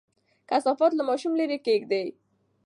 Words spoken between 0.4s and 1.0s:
کثافات